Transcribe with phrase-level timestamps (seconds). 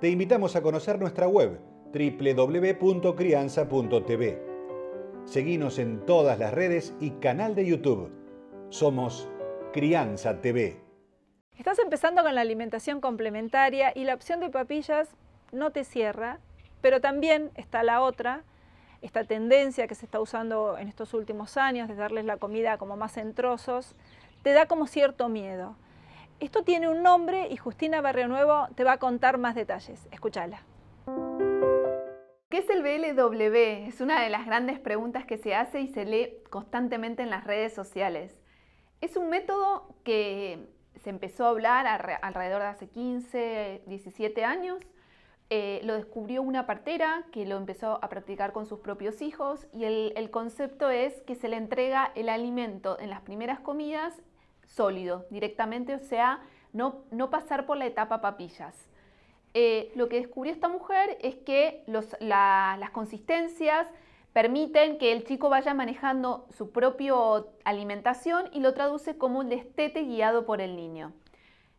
[0.00, 1.58] te invitamos a conocer nuestra web
[1.92, 4.42] www.crianza.tv.
[5.24, 8.12] Seguimos en todas las redes y canal de YouTube.
[8.68, 9.28] Somos
[9.72, 10.80] Crianza TV.
[11.56, 15.08] Estás empezando con la alimentación complementaria y la opción de papillas
[15.50, 16.38] no te cierra,
[16.80, 18.44] pero también está la otra,
[19.02, 22.96] esta tendencia que se está usando en estos últimos años de darles la comida como
[22.96, 23.96] más en trozos,
[24.44, 25.74] te da como cierto miedo.
[26.40, 30.06] Esto tiene un nombre y Justina Barrio Nuevo te va a contar más detalles.
[30.12, 30.62] Escúchala.
[32.48, 33.56] ¿Qué es el BLW?
[33.88, 37.42] Es una de las grandes preguntas que se hace y se lee constantemente en las
[37.42, 38.40] redes sociales.
[39.00, 40.68] Es un método que
[41.02, 44.78] se empezó a hablar alrededor de hace 15, 17 años.
[45.50, 49.84] Eh, lo descubrió una partera que lo empezó a practicar con sus propios hijos y
[49.84, 54.22] el concepto es que se le entrega el alimento en las primeras comidas
[54.68, 56.40] sólido directamente, o sea,
[56.72, 58.88] no, no pasar por la etapa papillas.
[59.54, 61.82] Eh, lo que descubrió esta mujer es que
[62.20, 63.86] las consistencias
[64.32, 67.14] permiten que el chico vaya manejando su propia
[67.64, 71.12] alimentación y lo traduce como un destete guiado por el niño.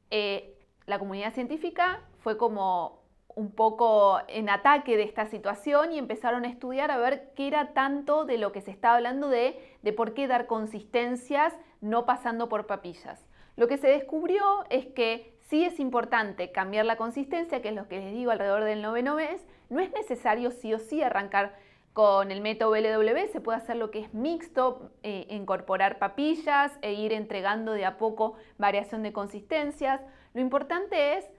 [0.10, 2.99] Eh, la comunidad científica fue como
[3.40, 7.72] un poco en ataque de esta situación y empezaron a estudiar a ver qué era
[7.72, 12.50] tanto de lo que se estaba hablando de, de por qué dar consistencias no pasando
[12.50, 13.26] por papillas.
[13.56, 17.88] Lo que se descubrió es que sí es importante cambiar la consistencia, que es lo
[17.88, 21.56] que les digo alrededor del noveno mes, no es necesario sí o sí arrancar
[21.94, 26.92] con el método LW, se puede hacer lo que es mixto, eh, incorporar papillas e
[26.92, 30.02] ir entregando de a poco variación de consistencias.
[30.34, 31.30] Lo importante es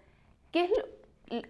[0.50, 0.72] qué es,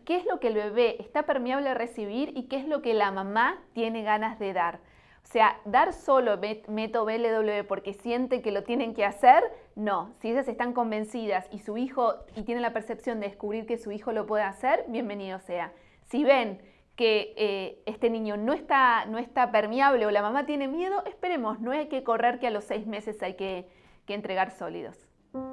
[0.04, 2.94] qué es lo que el bebé está permeable a recibir y qué es lo que
[2.94, 4.80] la mamá tiene ganas de dar.
[5.24, 9.42] O sea, dar solo método BLW porque sienten que lo tienen que hacer,
[9.76, 10.12] no.
[10.20, 13.92] Si ellas están convencidas y su hijo, y tienen la percepción de descubrir que su
[13.92, 15.72] hijo lo puede hacer, bienvenido sea.
[16.06, 16.60] Si ven
[16.97, 21.60] que eh, este niño no está, no está permeable o la mamá tiene miedo, esperemos,
[21.60, 23.68] no hay que correr que a los seis meses hay que,
[24.06, 25.09] que entregar sólidos.